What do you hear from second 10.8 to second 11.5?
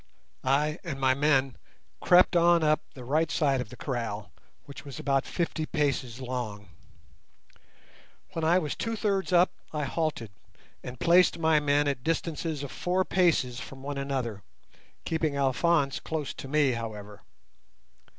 and placed